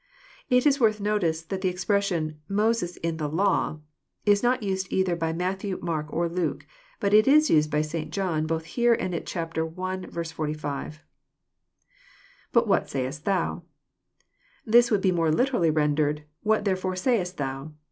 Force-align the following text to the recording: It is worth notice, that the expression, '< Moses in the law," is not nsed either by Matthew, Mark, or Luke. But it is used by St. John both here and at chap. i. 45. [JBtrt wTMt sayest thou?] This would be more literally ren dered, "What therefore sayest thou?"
It 0.49 0.65
is 0.65 0.79
worth 0.79 0.99
notice, 0.99 1.43
that 1.43 1.61
the 1.61 1.69
expression, 1.69 2.39
'< 2.43 2.49
Moses 2.63 2.97
in 3.05 3.17
the 3.17 3.27
law," 3.29 3.81
is 4.25 4.41
not 4.41 4.61
nsed 4.63 4.87
either 4.91 5.15
by 5.15 5.31
Matthew, 5.31 5.77
Mark, 5.79 6.07
or 6.11 6.27
Luke. 6.27 6.65
But 6.99 7.13
it 7.13 7.27
is 7.27 7.51
used 7.51 7.69
by 7.69 7.83
St. 7.83 8.09
John 8.11 8.47
both 8.47 8.65
here 8.65 8.95
and 8.95 9.13
at 9.13 9.27
chap. 9.27 9.55
i. 9.59 10.01
45. 10.09 11.03
[JBtrt 12.51 12.67
wTMt 12.67 12.89
sayest 12.89 13.25
thou?] 13.25 13.61
This 14.75 14.89
would 14.89 15.01
be 15.01 15.11
more 15.11 15.29
literally 15.31 15.69
ren 15.69 15.95
dered, 15.95 16.23
"What 16.41 16.65
therefore 16.65 16.95
sayest 16.95 17.37
thou?" 17.37 17.73